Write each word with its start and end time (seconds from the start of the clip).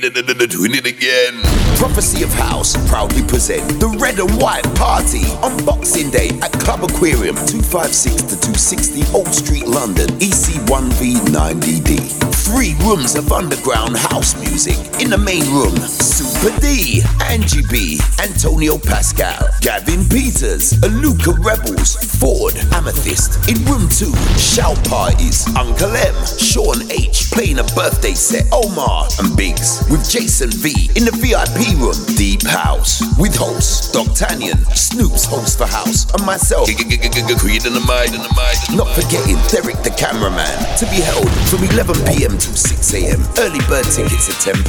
doing 0.00 0.74
it 0.74 0.86
again. 0.86 1.40
Prophecy 1.76 2.22
of 2.24 2.32
House 2.32 2.76
proudly 2.88 3.22
present 3.22 3.62
the 3.80 3.88
Red 3.98 4.18
and 4.18 4.30
White 4.40 4.64
Party 4.74 5.26
on 5.42 5.52
Boxing 5.64 6.10
Day 6.10 6.30
at 6.42 6.52
Club 6.52 6.84
Aquarium, 6.84 7.36
256 7.46 8.22
to 8.22 8.40
260 8.54 9.02
Old 9.14 9.28
Street, 9.34 9.66
London, 9.66 10.06
EC1V9DD. 10.18 12.00
Three 12.44 12.74
rooms 12.84 13.14
of 13.16 13.32
underground 13.32 13.96
house 13.96 14.38
music. 14.38 14.76
In 15.00 15.10
the 15.10 15.18
main 15.18 15.44
room, 15.52 15.76
Super 15.76 16.54
D, 16.60 17.02
Angie 17.24 17.66
B, 17.70 18.00
Antonio 18.22 18.78
Pascal, 18.78 19.48
Gavin 19.60 20.04
Peters, 20.08 20.74
Aluka 20.84 21.36
Rebels, 21.44 21.96
Ford, 22.20 22.54
Amethyst. 22.72 23.48
In 23.48 23.62
room 23.64 23.88
two, 23.88 24.14
shout 24.38 24.78
parties, 24.88 25.46
Uncle 25.56 25.94
M, 25.94 26.14
Sean 26.38 26.82
H 26.90 27.30
playing 27.32 27.58
a 27.58 27.64
birthday 27.74 28.14
set, 28.14 28.46
Omar 28.52 29.08
and 29.18 29.36
Biggs. 29.36 29.83
With 29.90 30.08
Jason 30.08 30.48
V 30.50 30.72
in 30.96 31.04
the 31.04 31.12
VIP 31.12 31.76
room, 31.76 31.98
Deep 32.16 32.42
House. 32.42 33.04
With 33.20 33.36
hosts, 33.36 33.92
Doctanian, 33.92 34.56
Snoops 34.72 35.28
host 35.28 35.58
for 35.58 35.66
house, 35.66 36.08
and 36.14 36.24
myself, 36.24 36.64
Creed 36.64 37.66
in 37.66 37.74
the 37.76 37.84
Mind, 37.84 38.16
in 38.16 38.22
the 38.24 38.32
Mind. 38.32 38.56
Not 38.72 38.88
forgetting 38.96 39.36
Derek 39.52 39.76
the 39.84 39.92
cameraman. 39.92 40.56
To 40.80 40.88
be 40.88 41.04
held 41.04 41.28
from 41.52 41.68
11 41.68 42.00
pm 42.08 42.32
to 42.32 42.50
6 42.56 42.94
a.m. 42.94 43.20
Early 43.36 43.60
bird 43.68 43.84
tickets 43.92 44.32
are 44.32 44.40
£10. 44.40 44.64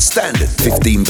Standard 0.00 0.48
£15. 0.62 1.02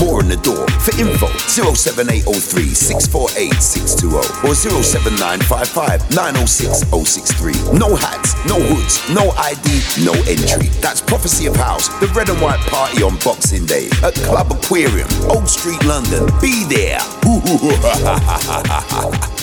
More 0.00 0.18
on 0.18 0.28
the 0.28 0.40
door. 0.42 0.66
For 0.82 0.90
info 0.98 1.30
07803 1.46 2.74
648 2.74 3.62
620 3.62 4.48
or 4.48 4.54
07955 4.58 6.10
906 6.10 6.82
063. 6.90 7.78
No 7.78 7.94
hats, 7.94 8.34
no 8.50 8.58
hoods, 8.58 8.98
no 9.14 9.30
ID, 9.38 9.70
no 10.02 10.14
entry. 10.26 10.66
That's 10.82 11.00
Prophecy 11.00 11.46
of 11.46 11.54
House, 11.54 11.86
the 12.02 12.10
red 12.18 12.28
and 12.28 12.40
white 12.42 12.60
party 12.66 13.03
on 13.04 13.16
Boxing 13.22 13.66
Day 13.66 13.88
at 14.02 14.14
Club 14.14 14.50
Aquarium, 14.50 15.08
Old 15.28 15.48
Street, 15.48 15.84
London. 15.84 16.26
Be 16.40 16.64
there. 16.64 16.98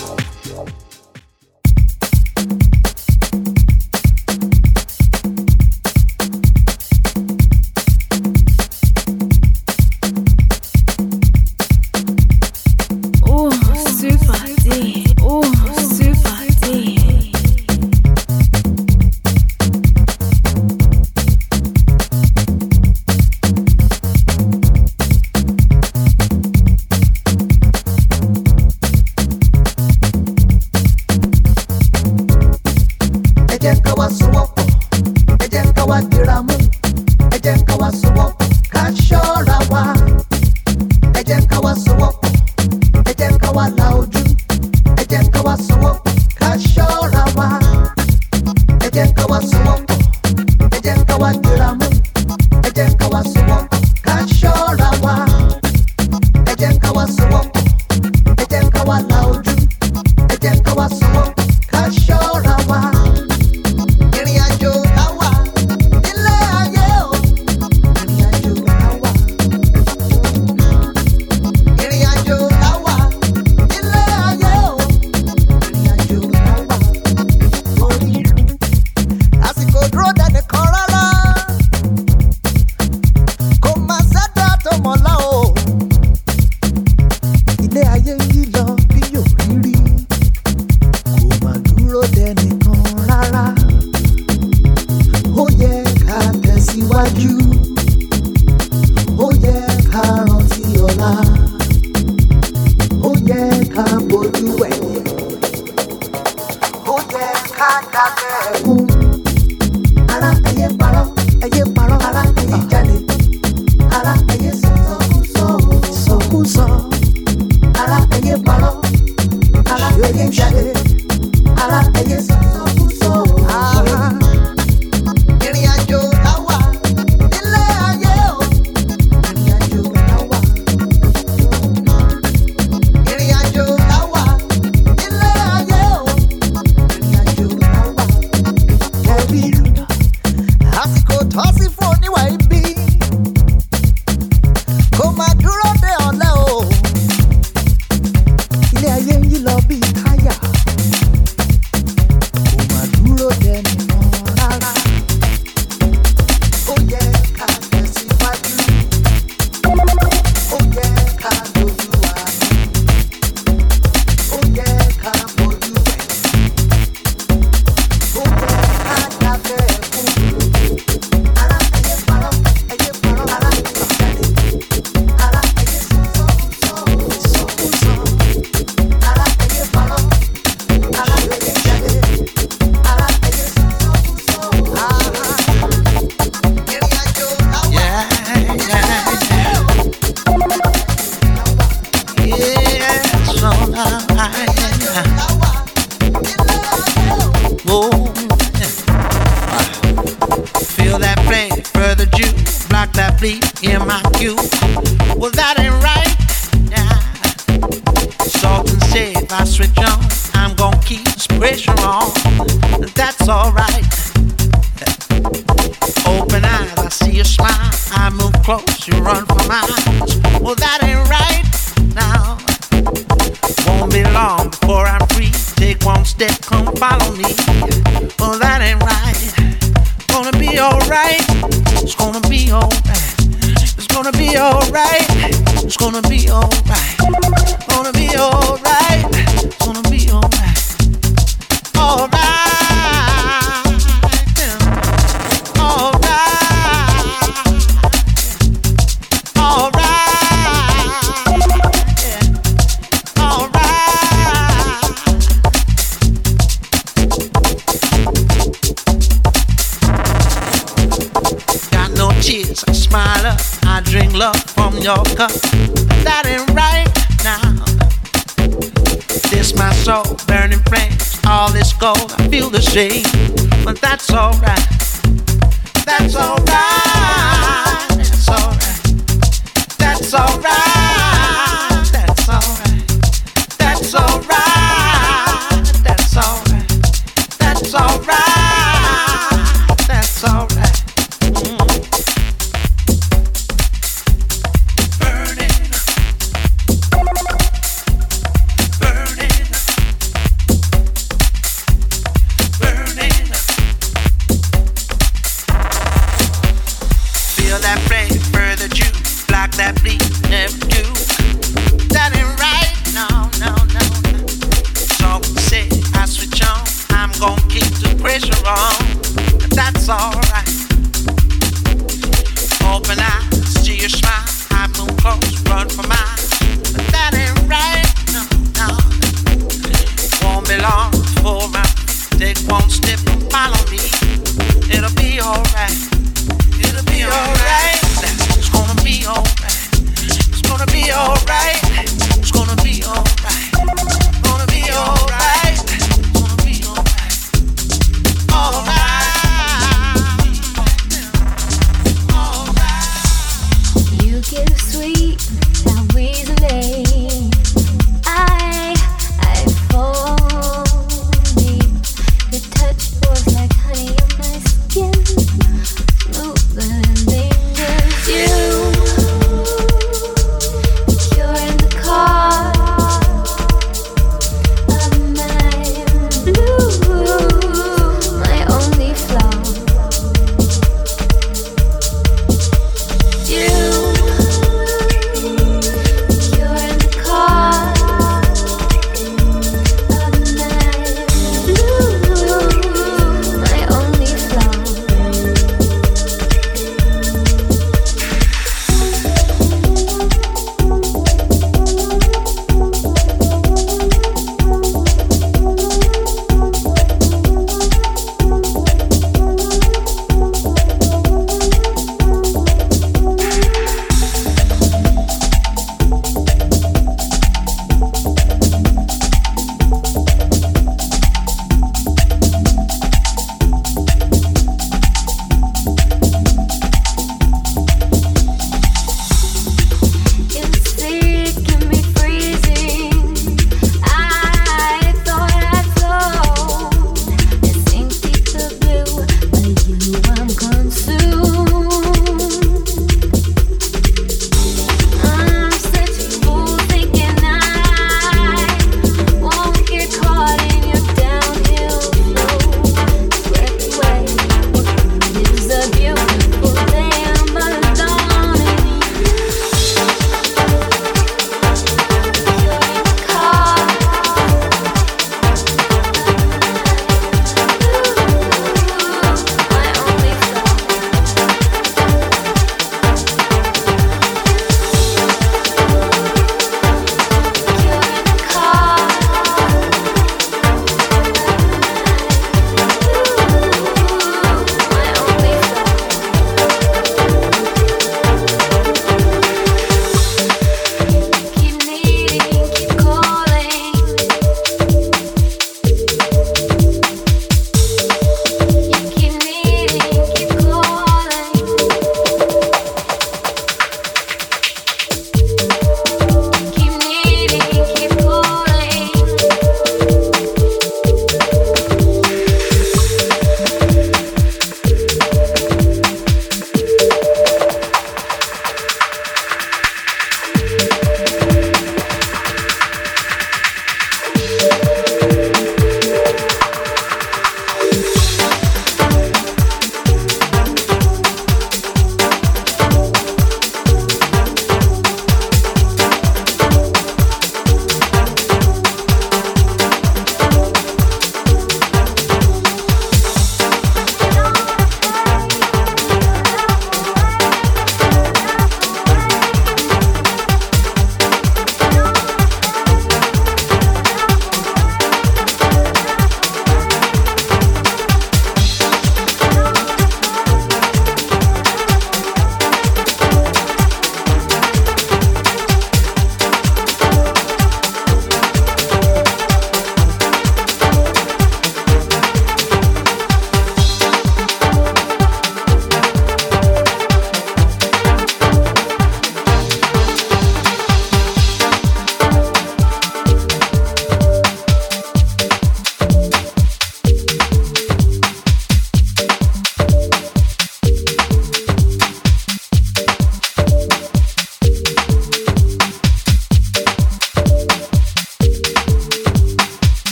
yake 49.00 49.14
kawa 49.14 49.42
suwa 49.42 49.80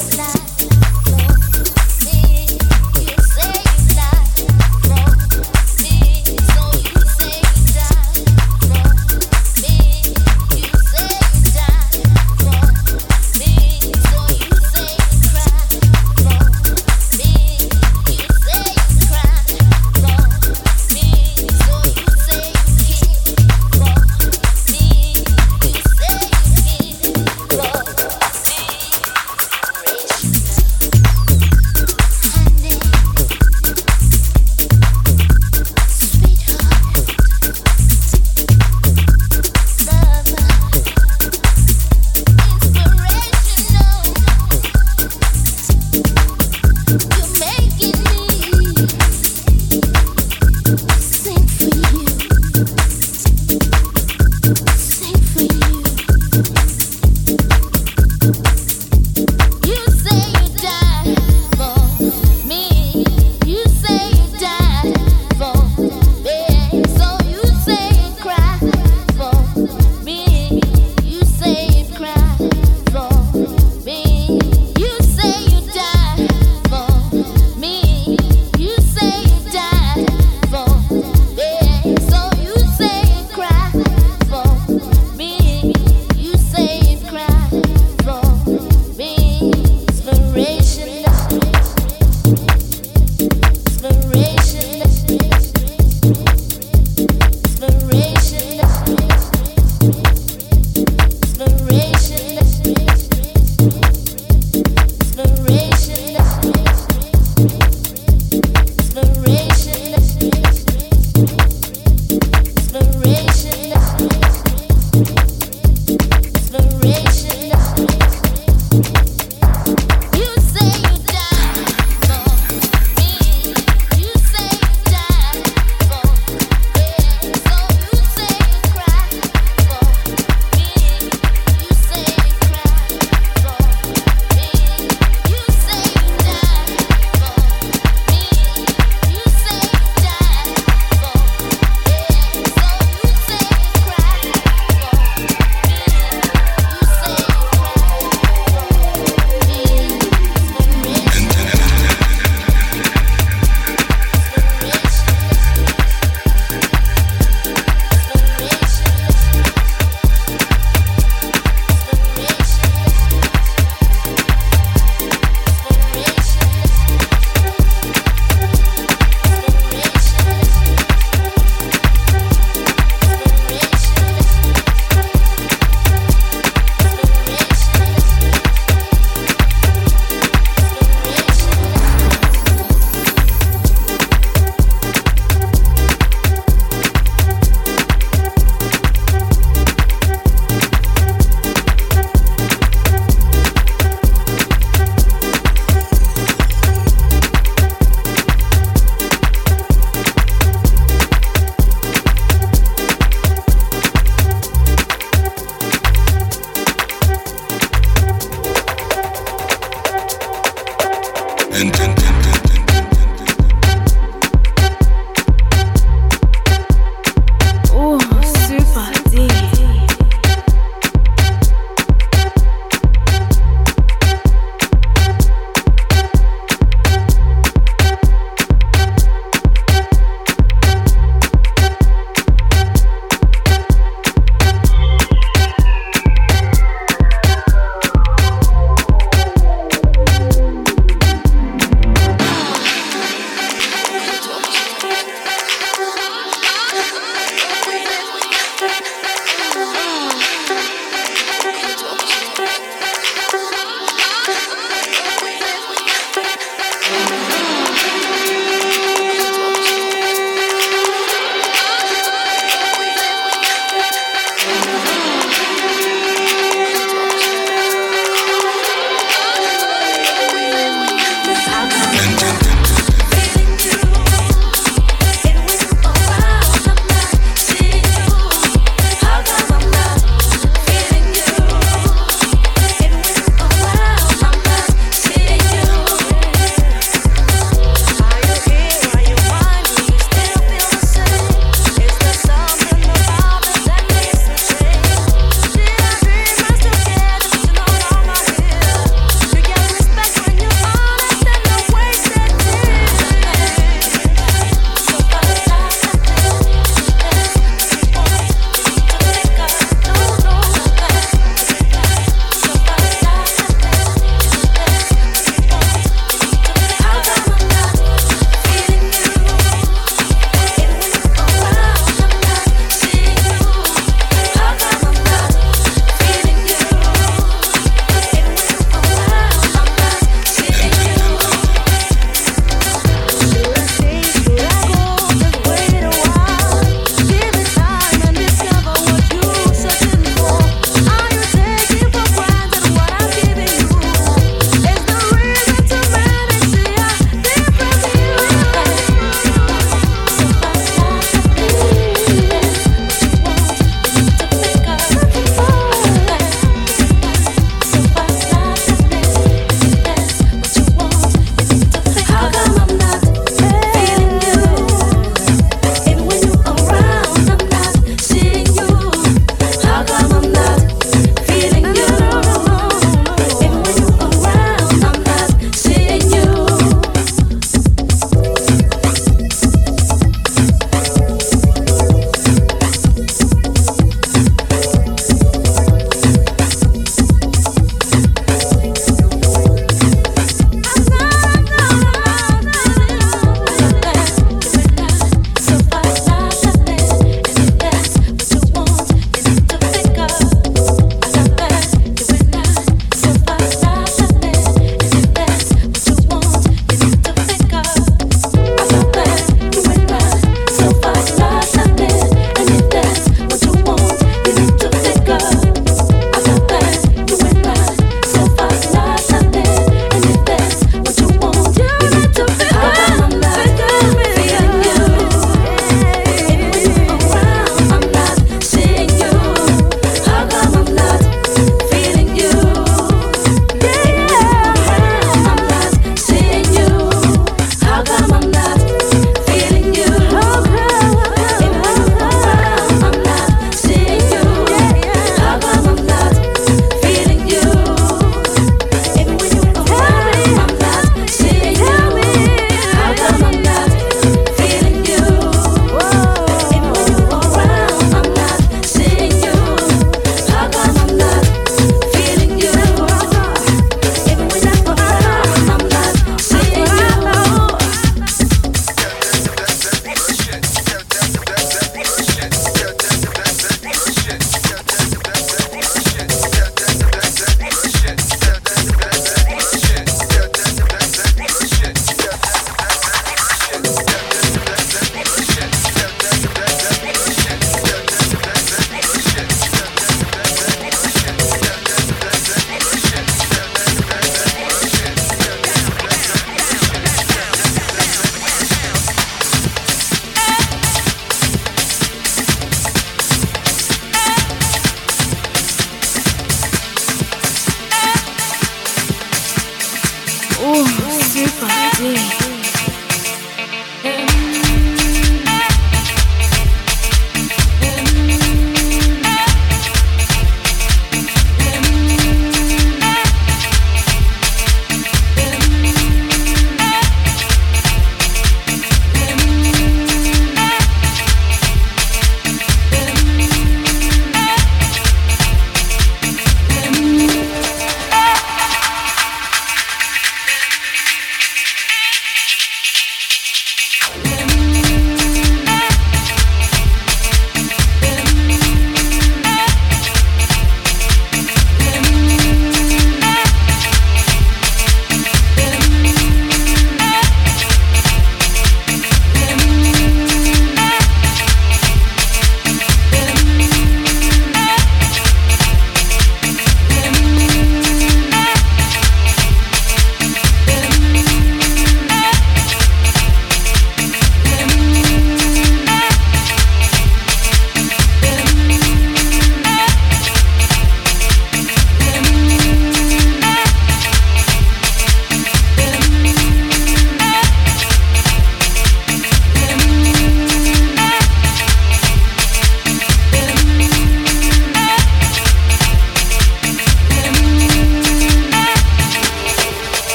life. 0.00 0.41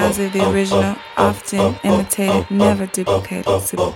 Sounds 0.00 0.18
of 0.18 0.32
the 0.32 0.40
oh, 0.40 0.46
oh, 0.46 0.52
original, 0.52 0.96
oh, 1.16 1.26
often 1.28 1.76
imitated, 1.84 2.50
never 2.50 2.86
duplicated 2.86 3.62
Super 3.62 3.92